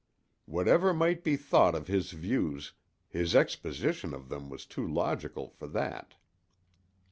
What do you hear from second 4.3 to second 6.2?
was too logical for that.